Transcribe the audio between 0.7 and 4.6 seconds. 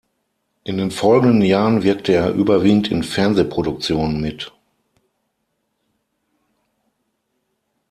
den folgenden Jahren wirkte er überwiegend in Fernsehproduktionen mit.